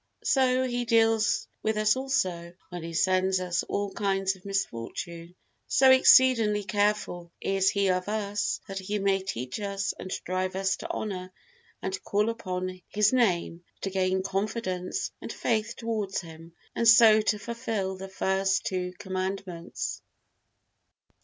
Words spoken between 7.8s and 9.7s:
of us, that He may teach